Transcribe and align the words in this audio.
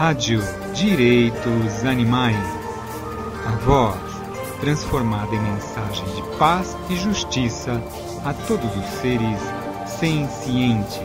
Rádio 0.00 0.40
Direitos 0.74 1.84
Animais. 1.84 2.34
A 3.46 3.56
voz 3.56 4.00
transformada 4.58 5.30
em 5.34 5.42
mensagem 5.42 6.06
de 6.14 6.38
paz 6.38 6.74
e 6.88 6.96
justiça 6.96 7.72
a 8.24 8.32
todos 8.48 8.74
os 8.74 8.86
seres 9.02 9.38
sencientes. 9.86 10.96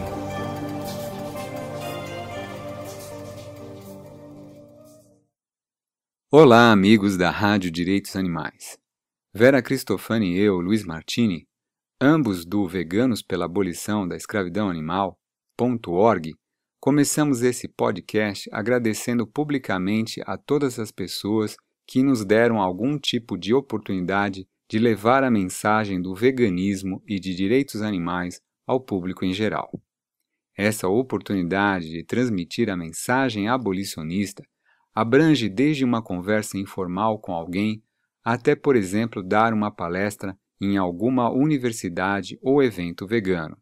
Olá, 6.31 6.71
amigos 6.71 7.17
da 7.17 7.29
Rádio 7.29 7.69
Direitos 7.69 8.15
Animais. 8.15 8.77
Vera 9.33 9.61
Cristofani 9.61 10.37
e 10.37 10.39
eu, 10.39 10.61
Luiz 10.61 10.85
Martini, 10.85 11.45
ambos 11.99 12.45
do 12.45 12.65
Veganos 12.65 13.21
pela 13.21 13.43
Abolição 13.43 14.07
da 14.07 14.15
Escravidão 14.15 14.69
Animal.org, 14.69 16.33
começamos 16.85 17.41
esse 17.41 17.67
podcast 17.67 18.47
agradecendo 18.53 19.25
publicamente 19.25 20.21
a 20.23 20.37
todas 20.37 20.77
as 20.77 20.91
pessoas 20.91 21.57
que 21.83 22.03
nos 22.03 22.23
deram 22.23 22.61
algum 22.61 22.99
tipo 22.99 23.39
de 23.39 23.55
oportunidade 23.55 24.47
de 24.69 24.77
levar 24.77 25.23
a 25.23 25.31
mensagem 25.31 25.99
do 25.99 26.13
veganismo 26.13 27.01
e 27.07 27.19
de 27.19 27.33
direitos 27.33 27.81
animais 27.81 28.39
ao 28.67 28.79
público 28.79 29.25
em 29.25 29.33
geral. 29.33 29.81
Essa 30.55 30.87
oportunidade 30.87 31.89
de 31.89 32.03
transmitir 32.03 32.69
a 32.69 32.77
mensagem 32.77 33.49
abolicionista 33.49 34.43
abrange 34.93 35.49
desde 35.49 35.83
uma 35.83 36.03
conversa 36.03 36.55
informal 36.55 37.17
com 37.17 37.31
alguém 37.33 37.81
até, 38.23 38.55
por 38.55 38.75
exemplo, 38.75 39.23
dar 39.23 39.53
uma 39.53 39.71
palestra 39.71 40.37
em 40.61 40.77
alguma 40.77 41.31
universidade 41.31 42.37
ou 42.43 42.61
evento 42.61 43.07
vegano. 43.07 43.57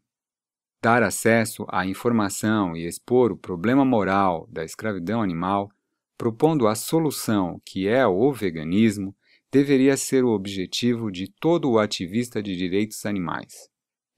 Dar 0.84 1.02
acesso 1.02 1.64
à 1.70 1.86
informação 1.86 2.76
e 2.76 2.86
expor 2.86 3.32
o 3.32 3.38
problema 3.38 3.86
moral 3.86 4.46
da 4.52 4.62
escravidão 4.62 5.22
animal, 5.22 5.70
propondo 6.18 6.68
a 6.68 6.74
solução 6.74 7.58
que 7.64 7.88
é 7.88 8.06
o 8.06 8.30
veganismo, 8.34 9.16
deveria 9.50 9.96
ser 9.96 10.24
o 10.24 10.28
objetivo 10.28 11.10
de 11.10 11.26
todo 11.40 11.70
o 11.70 11.78
ativista 11.78 12.42
de 12.42 12.54
direitos 12.54 13.06
animais. 13.06 13.66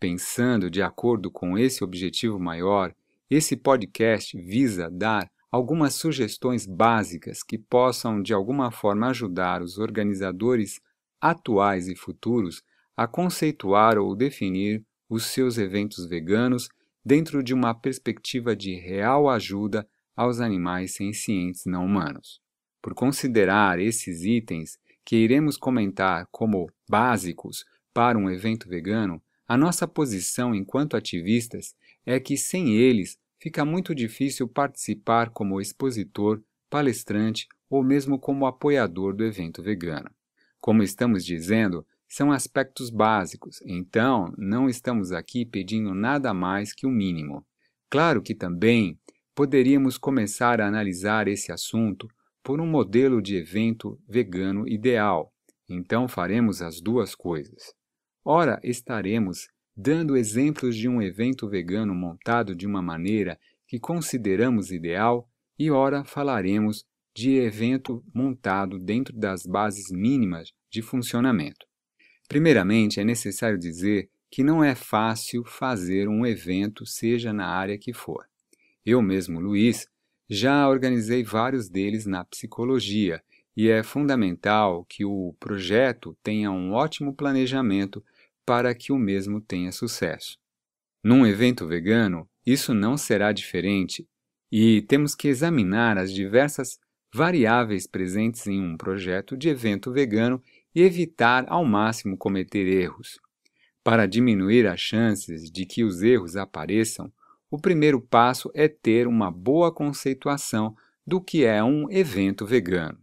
Pensando 0.01 0.69
de 0.69 0.83
acordo 0.83 1.31
com 1.31 1.57
esse 1.57 1.85
objetivo 1.85 2.37
maior, 2.37 2.93
esse 3.31 3.57
podcast 3.57 4.37
visa 4.37 4.91
dar 4.91 5.31
algumas 5.53 5.95
sugestões 5.95 6.67
básicas 6.67 7.45
que 7.45 7.59
possam 7.59 8.21
de 8.21 8.35
alguma 8.35 8.73
forma 8.73 9.11
ajudar 9.11 9.63
os 9.63 9.79
organizadores 9.79 10.81
atuais 11.21 11.87
e 11.87 11.95
futuros 11.95 12.61
a 12.97 13.07
conceituar 13.07 13.99
ou 13.99 14.17
definir 14.17 14.85
os 15.09 15.27
seus 15.27 15.59
eventos 15.59 16.07
veganos 16.07 16.69
dentro 17.05 17.43
de 17.43 17.55
uma 17.55 17.75
perspectiva 17.75 18.57
de 18.57 18.75
real 18.75 19.29
ajuda 19.29 19.87
aos 20.17 20.41
animais 20.41 20.95
sencientes 20.95 21.65
não 21.67 21.85
humanos. 21.85 22.41
Por 22.83 22.95
considerar 22.95 23.79
esses 23.79 24.25
itens 24.25 24.79
que 25.05 25.17
iremos 25.17 25.57
comentar 25.57 26.27
como 26.31 26.69
básicos 26.89 27.65
para 27.93 28.19
um 28.19 28.31
evento 28.31 28.69
vegano, 28.69 29.23
a 29.47 29.57
nossa 29.57 29.87
posição 29.87 30.55
enquanto 30.55 30.97
ativistas 30.97 31.75
é 32.05 32.19
que 32.19 32.37
sem 32.37 32.75
eles 32.77 33.17
fica 33.39 33.65
muito 33.65 33.95
difícil 33.95 34.49
participar 34.49 35.31
como 35.31 35.61
expositor, 35.61 36.43
palestrante 36.69 37.47
ou 37.71 37.85
mesmo 37.85 38.19
como 38.19 38.47
apoiador 38.47 39.15
do 39.15 39.25
evento 39.25 39.63
vegano. 39.63 40.11
Como 40.61 40.83
estamos 40.83 41.25
dizendo, 41.25 41.87
são 42.09 42.31
aspectos 42.33 42.91
básicos, 42.91 43.61
então 43.65 44.33
não 44.39 44.69
estamos 44.69 45.13
aqui 45.13 45.45
pedindo 45.45 45.95
nada 45.95 46.33
mais 46.33 46.73
que 46.73 46.87
o 46.87 46.91
mínimo. 46.91 47.45
Claro 47.91 48.23
que 48.23 48.35
também 48.35 48.99
poderíamos 49.35 49.99
começar 49.99 50.61
a 50.61 50.67
analisar 50.67 51.29
esse 51.29 51.53
assunto 51.53 52.09
por 52.43 52.61
um 52.61 52.67
modelo 52.67 53.21
de 53.21 53.37
evento 53.37 54.01
vegano 54.09 54.69
ideal, 54.69 55.33
então 55.69 56.07
faremos 56.07 56.63
as 56.63 56.81
duas 56.81 57.15
coisas. 57.15 57.75
Ora, 58.25 58.59
estaremos 58.63 59.49
dando 59.77 60.17
exemplos 60.17 60.77
de 60.77 60.89
um 60.89 61.03
evento 61.03 61.49
vegano 61.49 61.95
montado 61.95 62.55
de 62.55 62.67
uma 62.67 62.81
maneira 62.81 63.39
que 63.69 63.79
consideramos 63.79 64.71
ideal, 64.71 65.29
e 65.59 65.71
ora 65.71 66.05
falaremos 66.05 66.85
de 67.15 67.37
evento 67.37 68.05
montado 68.15 68.79
dentro 68.79 69.17
das 69.17 69.45
bases 69.45 69.91
mínimas 69.91 70.53
de 70.71 70.83
funcionamento. 70.83 71.66
Primeiramente, 72.29 73.01
é 73.01 73.05
necessário 73.05 73.59
dizer 73.59 74.09
que 74.31 74.43
não 74.43 74.63
é 74.63 74.75
fácil 74.75 75.45
fazer 75.45 76.09
um 76.09 76.27
evento, 76.27 76.85
seja 76.85 77.33
na 77.33 77.47
área 77.47 77.79
que 77.79 77.93
for. 77.93 78.27
Eu 78.85 79.01
mesmo, 79.01 79.41
Luiz, 79.41 79.89
já 80.29 80.69
organizei 80.69 81.23
vários 81.23 81.69
deles 81.69 82.07
na 82.07 82.25
psicologia 82.25 83.23
e 83.57 83.69
é 83.69 83.83
fundamental 83.83 84.85
que 84.85 85.05
o 85.05 85.35
projeto 85.41 86.17
tenha 86.23 86.51
um 86.51 86.73
ótimo 86.73 87.15
planejamento 87.15 88.05
para 88.45 88.75
que 88.75 88.93
o 88.93 88.99
mesmo 88.99 89.41
tenha 89.41 89.73
sucesso. 89.73 90.39
Num 91.03 91.27
evento 91.27 91.67
vegano, 91.67 92.29
isso 92.45 92.75
não 92.75 92.97
será 92.97 93.33
diferente 93.33 94.07
e 94.51 94.83
temos 94.83 95.15
que 95.15 95.29
examinar 95.29 95.99
as 95.99 96.13
diversas 96.13 96.79
variáveis 97.13 97.87
presentes 97.87 98.47
em 98.47 98.61
um 98.61 98.77
projeto 98.77 99.37
de 99.37 99.49
evento 99.49 99.91
vegano 99.91 100.43
e 100.77 100.83
evitar 100.83 101.47
ao 101.49 101.65
máximo 101.65 102.19
cometer 102.19 102.67
erros. 102.67 103.19
Para 103.83 104.05
diminuir 104.05 104.67
as 104.67 104.79
chances 104.79 105.51
de 105.51 105.65
que 105.65 105.83
os 105.83 106.03
erros 106.03 106.37
apareçam, 106.37 107.11
o 107.51 107.59
primeiro 107.59 107.99
passo 107.99 108.51
é 108.55 108.69
ter 108.69 109.07
uma 109.07 109.31
boa 109.31 109.73
conceituação 109.73 110.77
do 111.07 111.19
que 111.19 111.47
é 111.47 111.65
um 111.65 111.91
evento 111.91 112.45
vegano. 112.45 112.99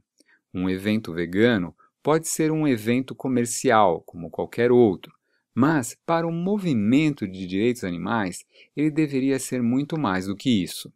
Um 0.53 0.69
evento 0.69 1.11
vegano 1.11 1.75
pode 2.03 2.27
ser 2.27 2.51
um 2.51 2.67
evento 2.67 3.15
comercial, 3.15 4.01
como 4.01 4.29
qualquer 4.29 4.71
outro, 4.71 5.11
mas 5.55 5.97
para 6.05 6.27
o 6.27 6.31
movimento 6.31 7.27
de 7.27 7.47
direitos 7.47 7.83
animais, 7.83 8.45
ele 8.75 8.91
deveria 8.91 9.39
ser 9.39 9.63
muito 9.63 9.97
mais 9.97 10.27
do 10.27 10.35
que 10.35 10.61
isso. 10.61 10.93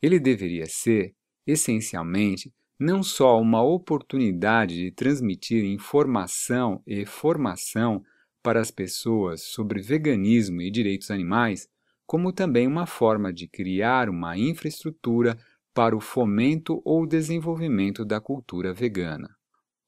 Ele 0.00 0.18
deveria 0.18 0.64
ser, 0.66 1.14
essencialmente, 1.46 2.50
não 2.84 3.02
só 3.02 3.40
uma 3.40 3.62
oportunidade 3.62 4.76
de 4.76 4.90
transmitir 4.90 5.64
informação 5.64 6.82
e 6.86 7.06
formação 7.06 8.04
para 8.42 8.60
as 8.60 8.70
pessoas 8.70 9.42
sobre 9.42 9.80
veganismo 9.80 10.60
e 10.60 10.70
direitos 10.70 11.10
animais, 11.10 11.66
como 12.06 12.30
também 12.30 12.66
uma 12.66 12.84
forma 12.84 13.32
de 13.32 13.48
criar 13.48 14.10
uma 14.10 14.36
infraestrutura 14.36 15.38
para 15.72 15.96
o 15.96 16.00
fomento 16.00 16.82
ou 16.84 17.06
desenvolvimento 17.06 18.04
da 18.04 18.20
cultura 18.20 18.74
vegana. 18.74 19.34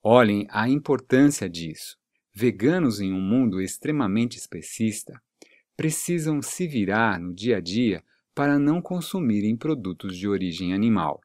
Olhem 0.02 0.46
a 0.48 0.66
importância 0.66 1.50
disso. 1.50 1.98
Veganos 2.34 2.98
em 2.98 3.12
um 3.12 3.20
mundo 3.20 3.60
extremamente 3.60 4.38
especista 4.38 5.20
precisam 5.76 6.40
se 6.40 6.66
virar 6.66 7.20
no 7.20 7.34
dia 7.34 7.58
a 7.58 7.60
dia 7.60 8.02
para 8.34 8.58
não 8.58 8.80
consumirem 8.80 9.54
produtos 9.54 10.16
de 10.16 10.26
origem 10.26 10.72
animal. 10.72 11.20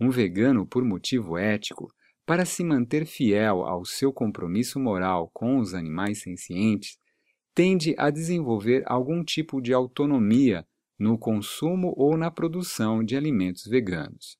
Um 0.00 0.10
vegano, 0.10 0.66
por 0.66 0.84
motivo 0.84 1.38
ético, 1.38 1.88
para 2.24 2.44
se 2.44 2.62
manter 2.62 3.06
fiel 3.06 3.64
ao 3.64 3.84
seu 3.84 4.12
compromisso 4.12 4.78
moral 4.78 5.30
com 5.32 5.58
os 5.58 5.74
animais 5.74 6.22
sencientes, 6.22 6.98
tende 7.54 7.94
a 7.98 8.10
desenvolver 8.10 8.82
algum 8.86 9.22
tipo 9.24 9.60
de 9.60 9.72
autonomia 9.72 10.66
no 10.98 11.18
consumo 11.18 11.92
ou 11.96 12.16
na 12.16 12.30
produção 12.30 13.04
de 13.04 13.16
alimentos 13.16 13.64
veganos. 13.64 14.38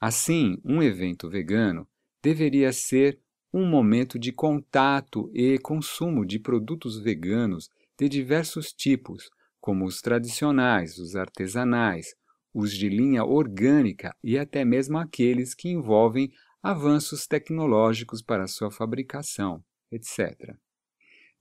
Assim, 0.00 0.58
um 0.64 0.82
evento 0.82 1.30
vegano 1.30 1.86
deveria 2.22 2.72
ser 2.72 3.18
um 3.52 3.66
momento 3.66 4.18
de 4.18 4.32
contato 4.32 5.30
e 5.32 5.58
consumo 5.58 6.26
de 6.26 6.38
produtos 6.38 6.98
veganos 6.98 7.68
de 7.98 8.08
diversos 8.08 8.72
tipos, 8.72 9.30
como 9.60 9.84
os 9.84 10.00
tradicionais, 10.00 10.98
os 10.98 11.14
artesanais, 11.14 12.14
os 12.52 12.72
de 12.72 12.88
linha 12.88 13.24
orgânica 13.24 14.14
e 14.22 14.38
até 14.38 14.64
mesmo 14.64 14.98
aqueles 14.98 15.54
que 15.54 15.68
envolvem 15.68 16.30
avanços 16.62 17.26
tecnológicos 17.26 18.22
para 18.22 18.46
sua 18.46 18.70
fabricação, 18.70 19.62
etc. 19.90 20.54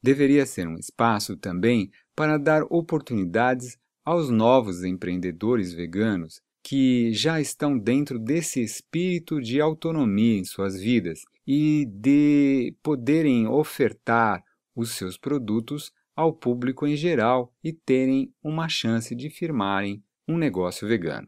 Deveria 0.02 0.46
ser 0.46 0.68
um 0.68 0.78
espaço 0.78 1.38
também 1.38 1.92
para 2.16 2.38
dar 2.38 2.64
oportunidades 2.64 3.78
aos 4.04 4.30
novos 4.30 4.84
empreendedores 4.84 5.74
veganos 5.74 6.42
que 6.64 7.12
já 7.14 7.40
estão 7.40 7.78
dentro 7.78 8.20
desse 8.20 8.62
espírito 8.62 9.42
de 9.42 9.60
autonomia 9.60 10.40
em 10.40 10.46
suas 10.46 10.80
vidas 10.80 11.22
e 11.46 11.86
de 11.88 12.76
poderem 12.82 13.48
ofertar 13.48 14.44
os 14.76 14.92
seus 14.92 15.18
produtos 15.18 15.92
ao 16.16 16.34
público 16.34 16.86
em 16.86 16.96
geral 16.96 17.54
e 17.64 17.74
terem 17.74 18.34
uma 18.44 18.70
chance 18.70 19.16
de 19.16 19.30
firmarem 19.30 20.04
um 20.32 20.38
negócio 20.38 20.88
vegano. 20.88 21.28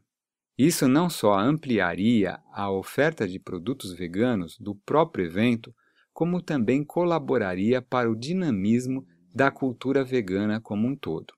Isso 0.58 0.88
não 0.88 1.10
só 1.10 1.38
ampliaria 1.38 2.40
a 2.52 2.72
oferta 2.72 3.28
de 3.28 3.40
produtos 3.40 3.94
veganos 3.94 4.58
do 4.60 4.76
próprio 4.76 5.26
evento, 5.26 5.76
como 6.14 6.42
também 6.42 6.84
colaboraria 6.84 7.82
para 7.82 8.10
o 8.10 8.16
dinamismo 8.16 9.06
da 9.34 9.50
cultura 9.50 10.04
vegana 10.04 10.62
como 10.62 10.88
um 10.88 10.96
todo. 10.96 11.34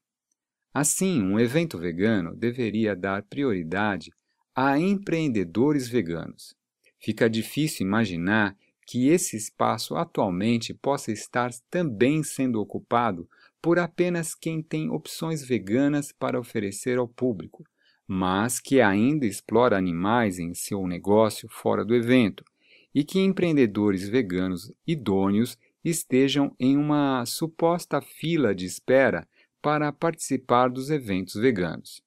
Assim, 0.73 1.23
um 1.23 1.39
evento 1.39 1.77
vegano 1.77 2.35
deveria 2.35 2.94
dar 2.94 3.23
prioridade 3.23 4.12
a 4.53 4.77
empreendedores 4.77 5.88
veganos. 5.88 6.53
Fica 7.00 7.29
difícil 7.29 7.88
imaginar 7.88 8.57
que 8.85 9.07
esse 9.07 9.38
espaço 9.38 9.95
atualmente 9.95 10.73
possa 10.73 11.12
estar 11.12 11.51
também 11.69 12.21
sendo 12.21 12.59
ocupado 12.62 13.27
por 13.65 13.79
apenas 13.79 14.35
quem 14.35 14.62
tem 14.62 14.91
opções 14.91 15.44
veganas 15.44 16.12
para 16.12 16.39
oferecer 16.39 17.00
ao 17.00 17.07
público, 17.07 17.63
mas 18.07 18.59
que 18.59 18.79
ainda 18.79 19.25
explora 19.25 19.75
animais 19.75 20.38
em 20.38 20.53
seu 20.53 20.85
negócio 20.85 21.50
fora 21.50 21.83
do 21.83 21.95
evento, 21.95 22.45
e 22.94 23.03
que 23.03 23.19
empreendedores 23.19 24.07
veganos 24.07 24.71
idôneos 24.85 25.57
estejam 25.83 26.56
em 26.59 26.77
uma 26.77 27.25
suposta 27.25 28.00
fila 28.01 28.53
de 28.53 28.67
espera 28.67 29.27
para 29.63 29.91
participar 29.91 30.67
dos 30.69 30.91
eventos 30.91 31.33
veganos. 31.33 32.03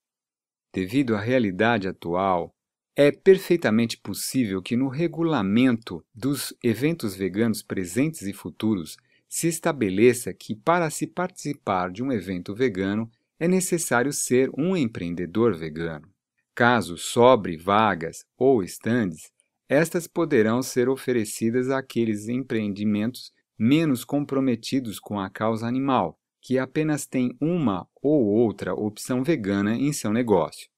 Devido 0.73 1.17
à 1.17 1.21
realidade 1.21 1.89
atual, 1.89 2.55
é 2.95 3.11
perfeitamente 3.11 3.99
possível 3.99 4.63
que 4.63 4.77
no 4.77 4.87
regulamento 4.87 6.05
dos 6.15 6.55
eventos 6.63 7.17
veganos 7.17 7.65
presentes 7.65 8.23
e 8.23 8.33
futuros 8.33 8.97
se 9.29 9.47
estabeleça 9.47 10.33
que, 10.33 10.55
para 10.55 10.89
se 10.91 11.07
participar 11.07 11.91
de 11.91 12.03
um 12.03 12.11
evento 12.11 12.55
vegano, 12.55 13.11
é 13.39 13.47
necessário 13.47 14.13
ser 14.13 14.51
um 14.57 14.77
empreendedor 14.77 15.57
vegano. 15.57 16.09
Caso 16.55 16.97
sobre 16.97 17.57
vagas 17.57 18.25
ou 18.37 18.65
estandes, 18.65 19.31
estas 19.69 20.07
poderão 20.07 20.63
ser 20.63 20.89
oferecidas 20.89 21.71
àqueles 21.71 22.27
empreendimentos 22.27 23.31
menos 23.59 24.05
comprometidos 24.05 24.99
com 24.99 25.21
a 25.21 25.29
causa 25.29 25.67
animal, 25.67 26.19
que 26.41 26.59
apenas 26.59 27.07
têm 27.07 27.37
uma 27.41 27.87
ou 28.03 28.25
outra 28.25 28.73
opção 28.73 29.23
vegana 29.23 29.77
em 29.77 29.93
seu 29.93 30.13
negócio. 30.13 30.69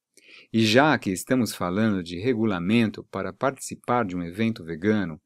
E 0.52 0.64
já 0.64 0.99
que 0.99 1.11
estamos 1.11 1.55
falando 1.55 2.02
de 2.02 2.19
regulamento 2.19 3.05
para 3.05 3.32
participar 3.32 4.05
de 4.05 4.17
um 4.17 4.23
evento 4.23 4.64
vegano, 4.64 5.20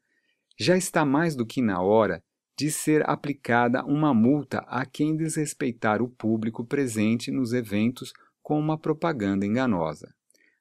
já 0.59 0.77
está 0.77 1.05
mais 1.05 1.35
do 1.35 1.47
que 1.47 1.63
na 1.63 1.81
hora 1.81 2.23
de 2.57 2.71
ser 2.71 3.09
aplicada 3.09 3.85
uma 3.85 4.15
multa 4.15 4.59
a 4.69 4.87
quem 4.87 5.17
desrespeitar 5.17 6.01
o 6.01 6.09
público 6.09 6.65
presente 6.65 7.31
nos 7.31 7.53
eventos 7.53 8.13
com 8.43 8.59
uma 8.59 8.79
propaganda 8.79 9.45
enganosa. 9.45 10.15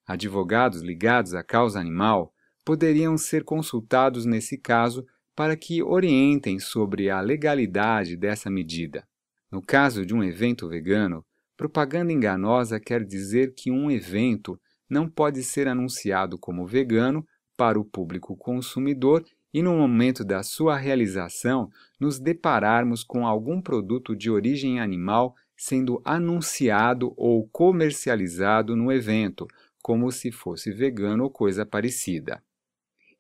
Advogados 0.06 0.82
ligados 0.82 1.34
à 1.34 1.44
causa 1.44 1.80
animal 1.80 2.34
poderiam 2.66 3.18
ser 3.18 3.44
consultados 3.44 4.26
nesse 4.26 4.58
caso 4.58 5.06
para 5.36 5.56
que 5.56 5.84
orientem 5.84 6.60
sobre 6.60 7.10
a 7.10 7.20
legalidade 7.22 8.16
dessa 8.16 8.50
medida. 8.50 9.08
No 9.52 9.62
caso 9.62 10.06
de 10.06 10.14
um 10.14 10.24
evento 10.24 10.68
vegano, 10.68 11.24
Propaganda 11.56 12.12
enganosa 12.12 12.80
quer 12.80 13.06
dizer 13.06 13.54
que 13.56 13.72
um 13.72 13.92
evento 13.92 14.60
não 14.90 15.08
pode 15.08 15.44
ser 15.44 15.68
anunciado 15.68 16.38
como 16.38 16.66
vegano 16.66 17.26
para 17.56 17.80
o 17.80 17.86
público 17.86 18.36
consumidor 18.36 19.24
e 19.54 19.62
no 19.62 19.78
momento 19.78 20.26
da 20.26 20.42
sua 20.42 20.78
realização 20.78 21.70
nos 22.00 22.20
depararmos 22.20 23.04
com 23.04 23.28
algum 23.28 23.62
produto 23.62 24.16
de 24.16 24.32
origem 24.32 24.80
animal 24.80 25.36
sendo 25.56 26.02
anunciado 26.04 27.14
ou 27.16 27.48
comercializado 27.48 28.76
no 28.76 28.92
evento, 28.92 29.48
como 29.82 30.12
se 30.12 30.32
fosse 30.32 30.72
vegano 30.72 31.26
ou 31.26 31.30
coisa 31.30 31.66
parecida. 31.66 32.44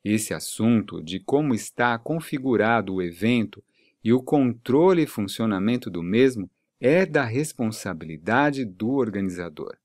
Esse 0.03 0.33
assunto 0.33 1.01
de 1.01 1.19
como 1.19 1.53
está 1.53 1.97
configurado 1.97 2.95
o 2.95 3.01
evento 3.01 3.63
e 4.03 4.11
o 4.11 4.21
controle 4.21 5.03
e 5.03 5.07
funcionamento 5.07 5.89
do 5.89 6.03
mesmo 6.03 6.49
é 6.79 7.05
da 7.05 7.23
responsabilidade 7.23 8.65
do 8.65 8.91
organizador. 8.91 9.77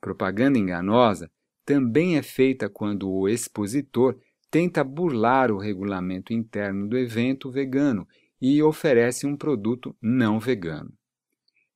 Propaganda 0.00 0.58
enganosa 0.58 1.30
também 1.64 2.16
é 2.16 2.22
feita 2.22 2.68
quando 2.68 3.10
o 3.10 3.28
expositor 3.28 4.16
tenta 4.54 4.84
burlar 4.84 5.50
o 5.50 5.58
regulamento 5.58 6.32
interno 6.32 6.86
do 6.86 6.96
evento 6.96 7.50
vegano 7.50 8.06
e 8.40 8.62
oferece 8.62 9.26
um 9.26 9.36
produto 9.36 9.96
não 10.00 10.38
vegano. 10.38 10.92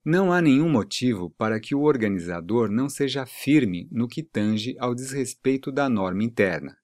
Não 0.04 0.30
há 0.30 0.40
nenhum 0.40 0.68
motivo 0.68 1.28
para 1.30 1.58
que 1.58 1.74
o 1.74 1.80
organizador 1.80 2.70
não 2.70 2.88
seja 2.88 3.26
firme 3.26 3.88
no 3.90 4.06
que 4.06 4.22
tange 4.22 4.76
ao 4.78 4.94
desrespeito 4.94 5.72
da 5.72 5.88
norma 5.88 6.22
interna. 6.22 6.76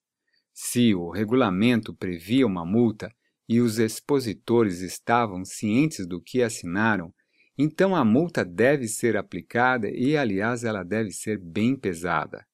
Se 0.53 0.93
o 0.93 1.09
regulamento 1.11 1.93
previa 1.93 2.45
uma 2.45 2.65
multa 2.65 3.09
e 3.47 3.61
os 3.61 3.79
expositores 3.79 4.81
estavam 4.81 5.45
cientes 5.45 6.05
do 6.05 6.21
que 6.21 6.43
assinaram, 6.43 7.13
então 7.57 7.95
a 7.95 8.03
multa 8.03 8.43
deve 8.43 8.89
ser 8.89 9.15
aplicada 9.15 9.89
e, 9.89 10.17
aliás, 10.17 10.65
ela 10.65 10.83
deve 10.83 11.11
ser 11.11 11.39
bem 11.39 11.73
pesada. 11.73 12.45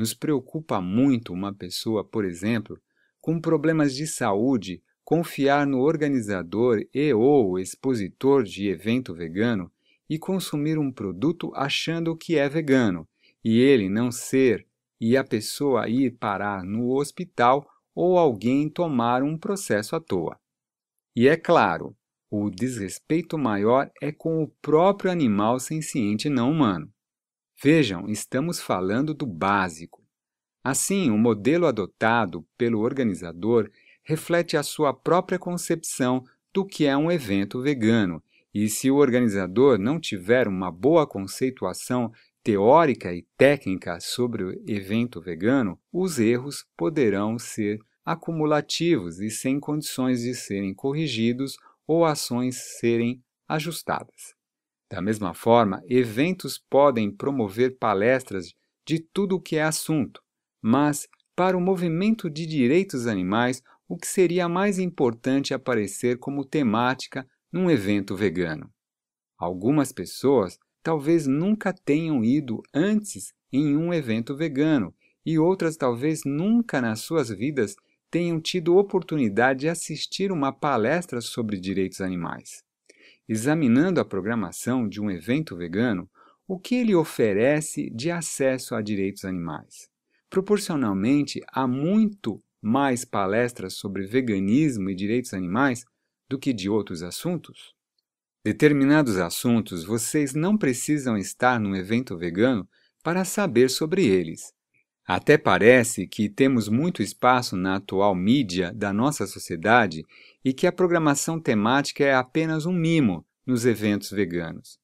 Nos 0.00 0.14
preocupa 0.14 0.80
muito 0.80 1.30
uma 1.30 1.52
pessoa, 1.52 2.02
por 2.02 2.24
exemplo, 2.24 2.80
com 3.20 3.38
problemas 3.38 3.94
de 3.94 4.06
saúde 4.06 4.82
confiar 5.04 5.66
no 5.66 5.80
organizador 5.80 6.82
e 6.94 7.12
ou 7.12 7.58
expositor 7.58 8.42
de 8.42 8.68
evento 8.68 9.14
vegano 9.14 9.70
e 10.08 10.18
consumir 10.18 10.78
um 10.78 10.90
produto 10.90 11.52
achando 11.54 12.16
que 12.16 12.38
é 12.38 12.48
vegano, 12.48 13.06
e 13.44 13.60
ele 13.60 13.90
não 13.90 14.10
ser, 14.10 14.66
e 14.98 15.18
a 15.18 15.22
pessoa 15.22 15.86
ir 15.86 16.12
parar 16.12 16.64
no 16.64 16.96
hospital 16.96 17.68
ou 17.94 18.16
alguém 18.16 18.70
tomar 18.70 19.22
um 19.22 19.36
processo 19.36 19.94
à 19.94 20.00
toa. 20.00 20.40
E 21.14 21.28
é 21.28 21.36
claro, 21.36 21.94
o 22.30 22.48
desrespeito 22.48 23.36
maior 23.36 23.90
é 24.00 24.10
com 24.10 24.42
o 24.42 24.48
próprio 24.62 25.10
animal 25.10 25.60
senciente 25.60 26.30
não 26.30 26.50
humano. 26.50 26.90
Vejam, 27.62 28.08
estamos 28.08 28.58
falando 28.58 29.12
do 29.12 29.26
básico. 29.26 30.02
Assim, 30.64 31.10
o 31.10 31.18
modelo 31.18 31.66
adotado 31.66 32.42
pelo 32.56 32.80
organizador 32.80 33.70
reflete 34.02 34.56
a 34.56 34.62
sua 34.62 34.94
própria 34.94 35.38
concepção 35.38 36.24
do 36.54 36.64
que 36.64 36.86
é 36.86 36.96
um 36.96 37.12
evento 37.12 37.60
vegano, 37.60 38.22
e 38.54 38.66
se 38.66 38.90
o 38.90 38.96
organizador 38.96 39.78
não 39.78 40.00
tiver 40.00 40.48
uma 40.48 40.72
boa 40.72 41.06
conceituação 41.06 42.10
teórica 42.42 43.12
e 43.12 43.26
técnica 43.36 44.00
sobre 44.00 44.42
o 44.42 44.52
evento 44.66 45.20
vegano, 45.20 45.78
os 45.92 46.18
erros 46.18 46.64
poderão 46.78 47.38
ser 47.38 47.78
acumulativos 48.02 49.20
e 49.20 49.28
sem 49.28 49.60
condições 49.60 50.22
de 50.22 50.34
serem 50.34 50.72
corrigidos 50.72 51.58
ou 51.86 52.06
ações 52.06 52.56
serem 52.78 53.22
ajustadas. 53.46 54.39
Da 54.90 55.00
mesma 55.00 55.32
forma, 55.32 55.80
eventos 55.88 56.58
podem 56.58 57.14
promover 57.14 57.78
palestras 57.78 58.52
de 58.84 58.98
tudo 58.98 59.36
o 59.36 59.40
que 59.40 59.56
é 59.56 59.62
assunto, 59.62 60.20
mas 60.60 61.06
para 61.36 61.56
o 61.56 61.60
movimento 61.60 62.28
de 62.28 62.44
direitos 62.44 63.06
animais, 63.06 63.62
o 63.88 63.96
que 63.96 64.06
seria 64.06 64.48
mais 64.48 64.78
importante 64.78 65.54
aparecer 65.54 66.18
como 66.18 66.44
temática 66.44 67.26
num 67.52 67.70
evento 67.70 68.16
vegano. 68.16 68.68
Algumas 69.38 69.92
pessoas 69.92 70.58
talvez 70.82 71.26
nunca 71.26 71.72
tenham 71.72 72.24
ido 72.24 72.60
antes 72.74 73.32
em 73.52 73.76
um 73.76 73.94
evento 73.94 74.36
vegano 74.36 74.94
e 75.24 75.38
outras 75.38 75.76
talvez 75.76 76.22
nunca 76.24 76.80
nas 76.80 77.00
suas 77.00 77.30
vidas 77.30 77.76
tenham 78.10 78.40
tido 78.40 78.76
oportunidade 78.76 79.60
de 79.60 79.68
assistir 79.68 80.32
uma 80.32 80.52
palestra 80.52 81.20
sobre 81.20 81.60
direitos 81.60 82.00
animais. 82.00 82.64
Examinando 83.32 84.00
a 84.00 84.04
programação 84.04 84.88
de 84.88 85.00
um 85.00 85.08
evento 85.08 85.54
vegano, 85.56 86.10
o 86.48 86.58
que 86.58 86.74
ele 86.74 86.96
oferece 86.96 87.88
de 87.90 88.10
acesso 88.10 88.74
a 88.74 88.82
direitos 88.82 89.24
animais? 89.24 89.88
Proporcionalmente, 90.28 91.40
há 91.46 91.64
muito 91.64 92.42
mais 92.60 93.04
palestras 93.04 93.74
sobre 93.74 94.04
veganismo 94.04 94.90
e 94.90 94.96
direitos 94.96 95.32
animais 95.32 95.84
do 96.28 96.40
que 96.40 96.52
de 96.52 96.68
outros 96.68 97.04
assuntos? 97.04 97.72
Determinados 98.44 99.16
assuntos 99.16 99.84
vocês 99.84 100.34
não 100.34 100.58
precisam 100.58 101.16
estar 101.16 101.60
num 101.60 101.76
evento 101.76 102.18
vegano 102.18 102.68
para 103.00 103.24
saber 103.24 103.70
sobre 103.70 104.04
eles. 104.04 104.52
Até 105.06 105.38
parece 105.38 106.04
que 106.04 106.28
temos 106.28 106.68
muito 106.68 107.00
espaço 107.00 107.56
na 107.56 107.76
atual 107.76 108.12
mídia 108.12 108.72
da 108.74 108.92
nossa 108.92 109.24
sociedade 109.24 110.04
e 110.44 110.52
que 110.52 110.66
a 110.66 110.72
programação 110.72 111.40
temática 111.40 112.04
é 112.04 112.14
apenas 112.14 112.66
um 112.66 112.72
mimo 112.72 113.26
nos 113.46 113.66
eventos 113.66 114.10
veganos. 114.10 114.78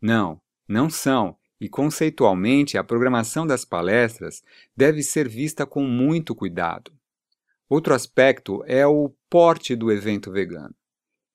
Não, 0.00 0.40
não 0.68 0.88
são, 0.88 1.36
e 1.60 1.68
conceitualmente 1.68 2.76
a 2.76 2.82
programação 2.82 3.46
das 3.46 3.64
palestras 3.64 4.42
deve 4.76 5.02
ser 5.02 5.28
vista 5.28 5.64
com 5.64 5.84
muito 5.84 6.34
cuidado. 6.34 6.92
Outro 7.68 7.94
aspecto 7.94 8.62
é 8.66 8.86
o 8.86 9.14
porte 9.30 9.76
do 9.76 9.90
evento 9.90 10.30
vegano. 10.30 10.74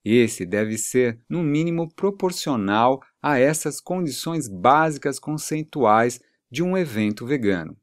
Esse 0.04 0.46
deve 0.46 0.78
ser, 0.78 1.20
no 1.30 1.42
mínimo, 1.42 1.94
proporcional 1.94 3.02
a 3.22 3.40
essas 3.40 3.82
condições 3.82 4.48
básicas 4.48 5.20
conceituais 5.20 6.22
de 6.50 6.64
um 6.64 6.78
evento 6.78 7.26
vegano. 7.26 7.78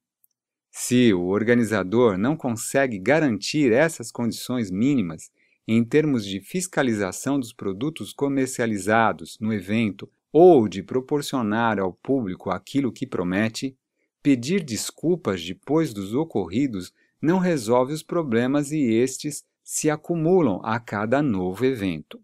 Se 0.70 1.12
o 1.12 1.26
organizador 1.26 2.18
não 2.18 2.36
consegue 2.36 2.98
garantir 2.98 3.72
essas 3.72 4.10
condições 4.10 4.70
mínimas 4.70 5.30
em 5.66 5.82
termos 5.82 6.24
de 6.24 6.40
fiscalização 6.40 7.40
dos 7.40 7.52
produtos 7.52 8.12
comercializados 8.12 9.38
no 9.40 9.52
evento 9.52 10.10
ou 10.32 10.68
de 10.68 10.82
proporcionar 10.82 11.78
ao 11.78 11.92
público 11.92 12.50
aquilo 12.50 12.92
que 12.92 13.06
promete, 13.06 13.76
pedir 14.22 14.62
desculpas 14.62 15.44
depois 15.44 15.92
dos 15.94 16.14
ocorridos 16.14 16.92
não 17.20 17.38
resolve 17.38 17.92
os 17.92 18.02
problemas 18.02 18.70
e 18.72 18.92
estes 18.92 19.44
se 19.62 19.88
acumulam 19.88 20.60
a 20.62 20.78
cada 20.78 21.22
novo 21.22 21.64
evento. 21.64 22.20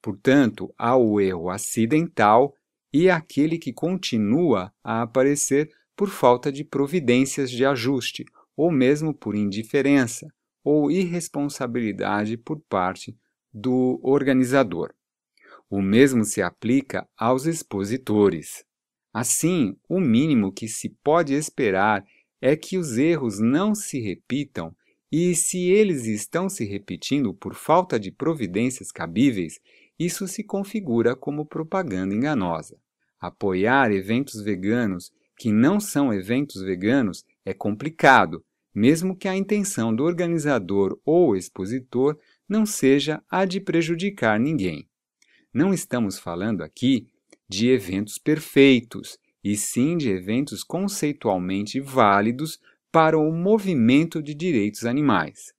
Portanto, 0.00 0.72
há 0.78 0.96
o 0.96 1.20
erro 1.20 1.50
acidental 1.50 2.54
e 2.92 3.10
aquele 3.10 3.58
que 3.58 3.72
continua 3.72 4.72
a 4.82 5.02
aparecer 5.02 5.70
por 5.96 6.08
falta 6.08 6.50
de 6.50 6.64
providências 6.64 7.50
de 7.50 7.64
ajuste, 7.64 8.24
ou 8.56 8.70
mesmo 8.70 9.12
por 9.12 9.34
indiferença 9.34 10.32
ou 10.62 10.90
irresponsabilidade 10.90 12.36
por 12.36 12.60
parte 12.68 13.16
do 13.52 14.00
organizador. 14.02 14.94
O 15.68 15.80
mesmo 15.80 16.24
se 16.24 16.42
aplica 16.42 17.08
aos 17.16 17.46
expositores. 17.46 18.64
Assim, 19.12 19.76
o 19.88 20.00
mínimo 20.00 20.52
que 20.52 20.68
se 20.68 20.88
pode 21.02 21.34
esperar 21.34 22.04
é 22.40 22.56
que 22.56 22.78
os 22.78 22.96
erros 22.96 23.38
não 23.38 23.74
se 23.74 24.00
repitam 24.00 24.74
e, 25.10 25.34
se 25.34 25.68
eles 25.68 26.06
estão 26.06 26.48
se 26.48 26.64
repetindo 26.64 27.34
por 27.34 27.54
falta 27.54 27.98
de 27.98 28.12
providências 28.12 28.92
cabíveis, 28.92 29.58
isso 29.98 30.26
se 30.28 30.44
configura 30.44 31.16
como 31.16 31.44
propaganda 31.44 32.14
enganosa. 32.14 32.78
Apoiar 33.18 33.92
eventos 33.92 34.40
veganos 34.40 35.12
que 35.36 35.52
não 35.52 35.80
são 35.80 36.12
eventos 36.12 36.62
veganos 36.62 37.24
é 37.44 37.52
complicado, 37.52 38.44
mesmo 38.74 39.16
que 39.16 39.28
a 39.28 39.36
intenção 39.36 39.94
do 39.94 40.04
organizador 40.04 40.98
ou 41.04 41.36
expositor 41.36 42.18
não 42.48 42.64
seja 42.64 43.22
a 43.30 43.44
de 43.44 43.60
prejudicar 43.60 44.38
ninguém. 44.38 44.88
Não 45.52 45.74
estamos 45.74 46.18
falando 46.18 46.62
aqui 46.62 47.08
de 47.48 47.68
eventos 47.68 48.18
perfeitos, 48.18 49.18
e 49.42 49.56
sim 49.56 49.96
de 49.96 50.10
eventos 50.10 50.62
conceitualmente 50.62 51.80
válidos 51.80 52.60
para 52.92 53.18
o 53.18 53.32
movimento 53.32 54.22
de 54.22 54.34
direitos 54.34 54.84
animais. 54.84 55.52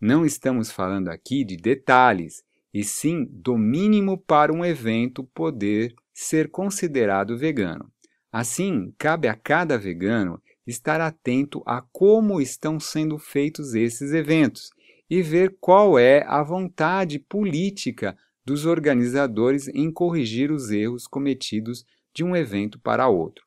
Não 0.00 0.26
estamos 0.26 0.70
falando 0.70 1.08
aqui 1.08 1.44
de 1.44 1.56
detalhes, 1.56 2.42
e 2.72 2.82
sim 2.82 3.24
do 3.30 3.56
mínimo 3.56 4.18
para 4.18 4.52
um 4.52 4.64
evento 4.64 5.22
poder 5.24 5.94
ser 6.12 6.50
considerado 6.50 7.38
vegano. 7.38 7.90
Assim, 8.32 8.92
cabe 8.98 9.28
a 9.28 9.34
cada 9.34 9.78
vegano 9.78 10.42
estar 10.66 11.00
atento 11.00 11.62
a 11.66 11.82
como 11.92 12.40
estão 12.40 12.80
sendo 12.80 13.18
feitos 13.18 13.74
esses 13.74 14.12
eventos 14.12 14.70
e 15.08 15.22
ver 15.22 15.56
qual 15.60 15.98
é 15.98 16.24
a 16.26 16.42
vontade 16.42 17.18
política 17.18 18.16
dos 18.44 18.66
organizadores 18.66 19.68
em 19.68 19.90
corrigir 19.90 20.50
os 20.50 20.70
erros 20.70 21.06
cometidos 21.06 21.84
de 22.14 22.22
um 22.22 22.36
evento 22.36 22.78
para 22.78 23.08
outro. 23.08 23.44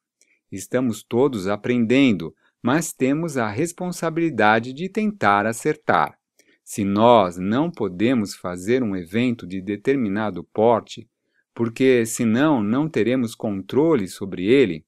Estamos 0.51 1.03
todos 1.03 1.47
aprendendo, 1.47 2.33
mas 2.61 2.93
temos 2.93 3.37
a 3.37 3.49
responsabilidade 3.49 4.73
de 4.73 4.89
tentar 4.89 5.45
acertar. 5.45 6.17
Se 6.63 6.83
nós 6.83 7.37
não 7.37 7.71
podemos 7.71 8.35
fazer 8.35 8.83
um 8.83 8.95
evento 8.95 9.47
de 9.47 9.61
determinado 9.61 10.43
porte, 10.43 11.07
porque 11.53 12.05
senão 12.05 12.61
não 12.61 12.89
teremos 12.89 13.33
controle 13.33 14.07
sobre 14.07 14.45
ele, 14.45 14.85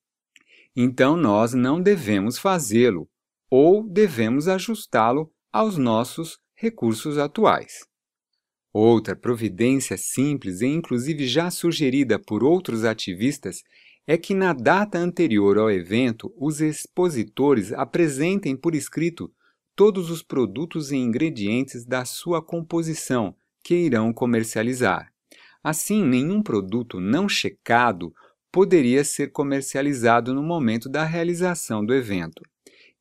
então 0.82 1.18
nós 1.18 1.54
não 1.54 1.82
devemos 1.82 2.38
fazê-lo 2.38 3.06
ou 3.52 3.84
devemos 3.86 4.48
ajustá-lo 4.48 5.30
aos 5.52 5.78
nossos 5.78 6.40
recursos 6.56 7.18
atuais. 7.18 7.86
Outra 8.72 9.14
providência 9.14 9.98
simples 9.98 10.62
e 10.62 10.68
inclusive 10.68 11.28
já 11.28 11.52
sugerida 11.52 12.18
por 12.18 12.46
outros 12.46 12.86
ativistas 12.86 13.62
é 14.08 14.18
que 14.18 14.34
na 14.34 14.54
data 14.54 14.98
anterior 14.98 15.58
ao 15.58 15.70
evento 15.70 16.34
os 16.38 16.62
expositores 16.62 17.74
apresentem 17.74 18.56
por 18.56 18.74
escrito 18.74 19.30
todos 19.76 20.10
os 20.10 20.24
produtos 20.24 20.94
e 20.94 20.96
ingredientes 20.96 21.86
da 21.86 22.06
sua 22.06 22.42
composição 22.42 23.36
que 23.62 23.76
irão 23.76 24.14
comercializar. 24.14 25.12
Assim, 25.62 26.06
nenhum 26.06 26.42
produto 26.42 27.02
não 27.02 27.28
checado 27.28 28.14
poderia 28.52 29.04
ser 29.04 29.32
comercializado 29.32 30.34
no 30.34 30.44
momento 30.44 30.90
da 30.90 31.04
realização 31.04 31.86
do 31.86 31.94
evento. 31.94 32.42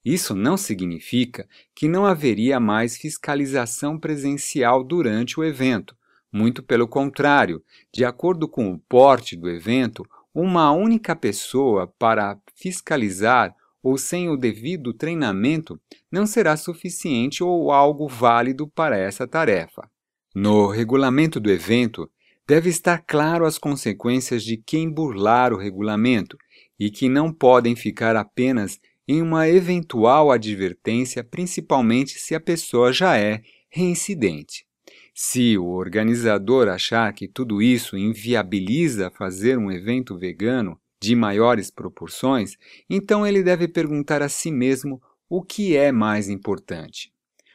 Isso 0.05 0.35
não 0.35 0.57
significa 0.57 1.49
que 1.75 1.88
não 1.88 2.07
haveria 2.07 2.59
mais 2.59 2.97
fiscalização 2.97 3.99
presencial 3.99 4.83
durante 4.83 5.38
o 5.38 5.45
evento. 5.45 5.97
Muito 6.33 6.62
pelo 6.62 6.87
contrário, 6.87 7.62
de 7.93 8.05
acordo 8.05 8.49
com 8.49 8.71
o 8.71 8.78
porte 8.78 9.35
do 9.35 9.49
evento, 9.49 10.05
uma 10.35 10.73
única 10.73 11.17
pessoa 11.17 11.87
para 11.99 12.38
fiscalizar 12.55 13.55
ou 13.83 13.97
sem 13.97 14.28
o 14.28 14.37
devido 14.37 14.93
treinamento 14.93 15.81
não 16.11 16.26
será 16.26 16.57
suficiente 16.57 17.43
ou 17.43 17.71
algo 17.71 18.07
válido 18.07 18.69
para 18.69 18.97
essa 18.99 19.26
tarefa. 19.26 19.88
No 20.35 20.69
regulamento 20.69 21.40
do 21.40 21.50
evento, 21.50 22.11
deve 22.49 22.71
estar 22.71 23.05
claro 23.07 23.45
as 23.45 23.59
consequências 23.59 24.43
de 24.43 24.57
quem 24.57 24.90
burlar 24.90 25.52
o 25.52 25.59
regulamento 25.59 26.38
e 26.81 26.90
que 26.90 27.07
não 27.07 27.31
podem 27.31 27.76
ficar 27.76 28.17
apenas 28.17 28.81
em 29.07 29.21
uma 29.21 29.47
eventual 29.47 30.33
advertência, 30.33 31.23
principalmente 31.23 32.19
se 32.19 32.35
a 32.35 32.40
pessoa 32.40 32.90
já 32.90 33.19
é 33.19 33.43
reincidente. 33.69 34.67
Se 35.14 35.59
o 35.59 35.67
organizador 35.67 36.69
achar 36.69 37.12
que 37.12 37.28
tudo 37.28 37.61
isso 37.61 37.99
inviabiliza 37.99 39.11
fazer 39.11 39.59
um 39.59 39.71
evento 39.71 40.17
vegano 40.17 40.81
de 41.02 41.14
maiores 41.14 41.71
proporções, 41.71 42.57
então 42.88 43.26
ele 43.26 43.43
deve 43.43 43.69
perguntar 43.69 44.23
a 44.23 44.28
si 44.28 44.50
mesmo 44.50 45.02
o 45.28 45.43
que 45.43 45.76
é 45.76 45.93
mais 45.93 46.31
importante: 46.31 47.12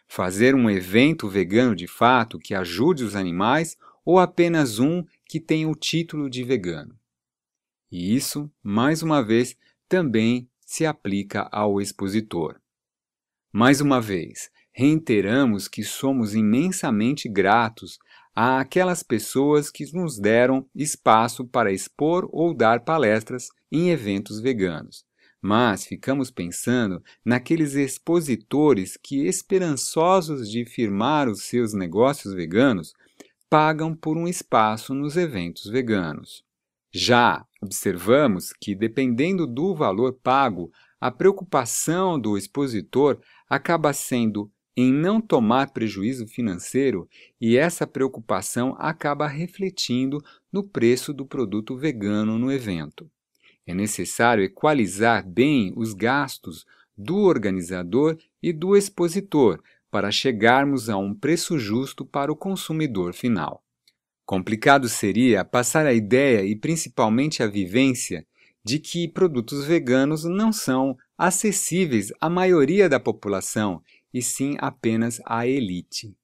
fazer 0.07 0.53
um 0.53 0.69
evento 0.69 1.27
vegano 1.27 1.75
de 1.75 1.87
fato 1.87 2.37
que 2.37 2.53
ajude 2.53 3.03
os 3.03 3.15
animais 3.15 3.75
ou 4.05 4.19
apenas 4.19 4.79
um 4.79 5.03
que 5.25 5.39
tem 5.39 5.65
o 5.65 5.75
título 5.75 6.29
de 6.29 6.43
vegano. 6.43 6.97
E 7.91 8.15
isso, 8.15 8.51
mais 8.61 9.03
uma 9.03 9.23
vez, 9.23 9.55
também 9.87 10.49
se 10.65 10.85
aplica 10.85 11.47
ao 11.51 11.79
expositor. 11.79 12.59
Mais 13.51 13.79
uma 13.79 14.01
vez, 14.01 14.49
reiteramos 14.71 15.67
que 15.67 15.83
somos 15.83 16.33
imensamente 16.33 17.29
gratos 17.29 17.99
àquelas 18.35 19.03
pessoas 19.03 19.69
que 19.69 19.85
nos 19.93 20.17
deram 20.17 20.67
espaço 20.73 21.45
para 21.45 21.71
expor 21.71 22.27
ou 22.31 22.53
dar 22.55 22.83
palestras 22.83 23.49
em 23.71 23.91
eventos 23.91 24.39
veganos. 24.41 25.05
Mas 25.39 25.85
ficamos 25.85 26.31
pensando 26.31 27.03
naqueles 27.23 27.75
expositores 27.75 28.97
que, 28.97 29.27
esperançosos 29.27 30.49
de 30.49 30.65
firmar 30.65 31.29
os 31.29 31.43
seus 31.43 31.73
negócios 31.73 32.33
veganos, 32.33 32.93
pagam 33.53 33.95
por 33.95 34.17
um 34.17 34.27
espaço 34.27 34.95
nos 34.95 35.15
eventos 35.15 35.69
veganos. 35.69 36.43
Já 36.91 37.45
observamos 37.61 38.51
que, 38.51 38.73
dependendo 38.73 39.45
do 39.45 39.75
valor 39.75 40.13
pago, 40.23 40.71
a 40.99 41.11
preocupação 41.11 42.19
do 42.19 42.35
expositor 42.35 43.21
acaba 43.47 43.93
sendo 43.93 44.51
em 44.75 44.91
não 44.91 45.21
tomar 45.21 45.71
prejuízo 45.71 46.25
financeiro 46.25 47.07
e 47.39 47.55
essa 47.55 47.85
preocupação 47.85 48.75
acaba 48.79 49.27
refletindo 49.27 50.17
no 50.51 50.67
preço 50.67 51.13
do 51.13 51.23
produto 51.23 51.77
vegano 51.77 52.39
no 52.39 52.51
evento. 52.51 53.07
É 53.67 53.73
necessário 53.75 54.43
equalizar 54.43 55.23
bem 55.29 55.71
os 55.75 55.93
gastos 55.93 56.65
do 56.97 57.17
organizador 57.17 58.17
e 58.41 58.51
do 58.51 58.75
expositor 58.75 59.61
para 59.93 60.09
chegarmos 60.09 60.89
a 60.89 60.97
um 60.97 61.13
preço 61.13 61.59
justo 61.59 62.03
para 62.03 62.31
o 62.31 62.35
consumidor 62.35 63.13
final. 63.13 63.63
Complicado 64.25 64.89
seria 64.89 65.45
passar 65.45 65.85
a 65.85 65.93
ideia 65.93 66.43
e 66.43 66.55
principalmente 66.55 67.43
a 67.43 67.47
vivência 67.47 68.25
de 68.65 68.79
que 68.79 69.07
produtos 69.07 69.65
veganos 69.65 70.23
não 70.23 70.51
são 70.51 70.97
acessíveis 71.15 72.11
à 72.19 72.27
maioria 72.27 72.89
da 72.89 72.99
população 72.99 73.83
e 74.11 74.19
sim 74.19 74.55
apenas 74.57 75.21
à 75.27 75.45
elite. 75.45 76.17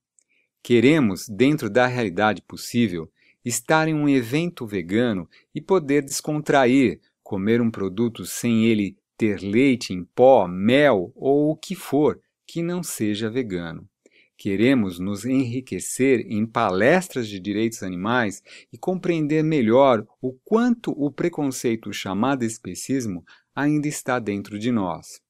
Queremos, 0.63 1.27
dentro 1.29 1.69
da 1.69 1.85
realidade 1.85 2.41
possível, 2.41 3.07
estar 3.45 3.87
em 3.87 3.93
um 3.93 4.09
evento 4.09 4.65
vegano 4.65 5.29
e 5.53 5.61
poder 5.61 6.01
descontrair, 6.01 6.99
comer 7.21 7.61
um 7.61 7.69
produto 7.69 8.25
sem 8.25 8.65
ele 8.65 8.97
ter 9.15 9.39
leite 9.41 9.93
em 9.93 10.03
pó, 10.03 10.47
mel 10.47 11.11
ou 11.15 11.51
o 11.51 11.55
que 11.55 11.75
for, 11.75 12.19
que 12.51 12.63
não 12.63 12.81
seja 12.81 13.29
vegano. 13.29 13.87
Queremos 14.35 14.97
nos 14.97 15.23
enriquecer 15.23 16.21
em 16.21 16.47
palestras 16.47 17.27
de 17.27 17.39
direitos 17.39 17.83
animais 17.83 18.41
e 18.73 18.77
compreender 18.77 19.43
melhor 19.43 20.03
o 20.19 20.33
quanto 20.43 20.91
o 20.91 21.11
preconceito 21.11 21.93
chamado 21.93 22.43
especismo 22.43 23.23
ainda 23.53 23.87
está 23.87 24.17
dentro 24.17 24.57
de 24.57 24.71
nós. 24.71 25.21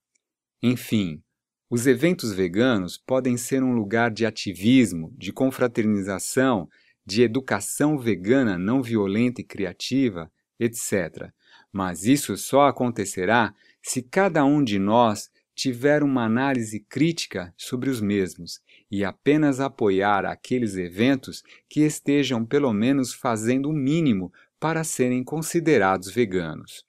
Enfim, 0.63 1.21
os 1.69 1.87
eventos 1.87 2.31
veganos 2.31 2.97
podem 2.97 3.35
ser 3.35 3.63
um 3.63 3.73
lugar 3.73 4.11
de 4.11 4.25
ativismo, 4.25 5.13
de 5.17 5.33
confraternização, 5.33 6.69
de 7.05 7.21
educação 7.21 7.97
vegana 7.97 8.57
não 8.57 8.81
violenta 8.81 9.41
e 9.41 9.43
criativa, 9.43 10.31
etc. 10.57 11.33
Mas 11.69 12.05
isso 12.05 12.37
só 12.37 12.67
acontecerá 12.67 13.53
se 13.81 14.01
cada 14.01 14.45
um 14.45 14.63
de 14.63 14.79
nós 14.79 15.29
tiver 15.59 16.03
uma 16.03 16.23
análise 16.23 16.79
crítica 16.79 17.53
sobre 17.57 17.89
os 17.89 17.99
mesmos 17.99 18.61
e 18.89 19.03
apenas 19.03 19.59
apoiar 19.59 20.25
aqueles 20.25 20.77
eventos 20.77 21.43
que 21.67 21.81
estejam 21.81 22.45
pelo 22.45 22.71
menos 22.71 23.13
fazendo 23.13 23.67
o 23.67 23.73
mínimo 23.73 24.31
para 24.57 24.85
serem 24.85 25.21
considerados 25.21 26.09
veganos. 26.09 26.85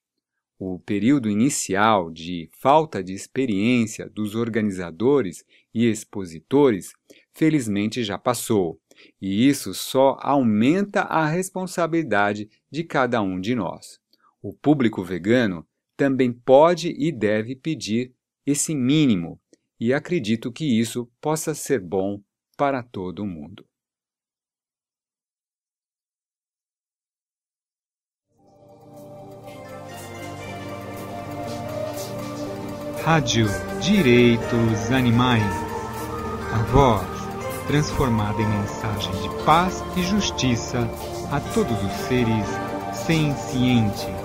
O 0.56 0.78
período 0.78 1.28
inicial 1.28 2.12
de 2.12 2.48
falta 2.60 3.02
de 3.02 3.12
experiência 3.12 4.08
dos 4.08 4.36
organizadores 4.36 5.44
e 5.74 5.86
expositores, 5.86 6.92
felizmente 7.34 8.04
já 8.04 8.16
passou, 8.16 8.78
e 9.20 9.48
isso 9.48 9.74
só 9.74 10.16
aumenta 10.20 11.00
a 11.00 11.26
responsabilidade 11.26 12.48
de 12.70 12.84
cada 12.84 13.20
um 13.20 13.40
de 13.40 13.52
nós. 13.56 13.98
O 14.40 14.52
público 14.52 15.02
vegano 15.02 15.66
também 15.96 16.32
pode 16.32 16.94
e 16.96 17.10
deve 17.10 17.56
pedir 17.56 18.14
esse 18.46 18.74
mínimo, 18.74 19.40
e 19.78 19.94
acredito 19.94 20.52
que 20.52 20.64
isso 20.64 21.10
possa 21.20 21.54
ser 21.54 21.80
bom 21.80 22.20
para 22.56 22.82
todo 22.82 23.24
mundo. 23.24 23.64
Rádio 33.02 33.46
Direitos 33.80 34.90
Animais. 34.90 35.42
A 36.52 36.62
voz 36.64 37.06
transformada 37.66 38.42
em 38.42 38.46
mensagem 38.46 39.12
de 39.22 39.44
paz 39.44 39.82
e 39.96 40.02
justiça 40.02 40.80
a 41.32 41.40
todos 41.54 41.82
os 41.82 41.92
seres 42.06 42.46
sencientes. 42.92 44.19